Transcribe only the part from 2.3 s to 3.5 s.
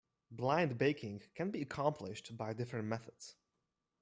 by different methods.